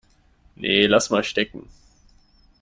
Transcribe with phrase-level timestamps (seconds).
[0.55, 1.69] Nee, lass mal stecken.